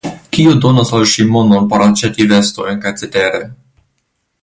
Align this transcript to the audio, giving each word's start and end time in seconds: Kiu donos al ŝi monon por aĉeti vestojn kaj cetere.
Kiu 0.35 0.53
donos 0.63 0.93
al 0.99 1.05
ŝi 1.11 1.25
monon 1.35 1.69
por 1.75 1.85
aĉeti 1.89 2.27
vestojn 2.35 2.83
kaj 2.87 2.95
cetere. 3.03 3.43